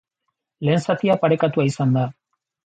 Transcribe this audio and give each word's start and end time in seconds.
Lehen 0.69 0.81
zatia 0.85 1.17
parekatua 1.25 1.67
izan 1.73 1.95
da. 1.99 2.07